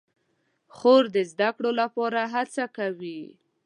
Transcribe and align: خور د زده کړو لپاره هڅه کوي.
خور 0.75 1.03
د 1.15 1.17
زده 1.31 1.49
کړو 1.55 1.71
لپاره 1.81 2.21
هڅه 2.33 2.63
کوي. 2.77 3.21